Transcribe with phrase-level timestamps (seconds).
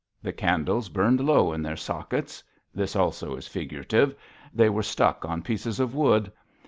[0.23, 4.15] The candles burned low in their sockets this, also, is figurative;
[4.51, 6.31] they were stuck on pieces of wood.